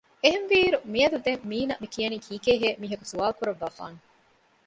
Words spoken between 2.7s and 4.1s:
މީހަކު ސުވާލުކުރައްވައިފާނެ